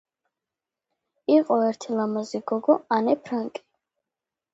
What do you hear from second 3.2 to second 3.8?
ფრანკი.